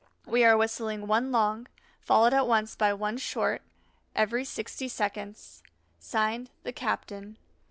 We 0.25 0.43
are 0.43 0.57
whistling 0.57 1.05
one 1.05 1.31
long, 1.31 1.67
followed 1.99 2.33
at 2.33 2.47
once 2.47 2.75
by 2.75 2.91
one 2.91 3.17
short, 3.19 3.61
every 4.15 4.43
sixty 4.45 4.87
seconds. 4.87 5.61
(Signed) 5.99 6.49
THE 6.63 6.73
CAPTAIN. 6.73 7.37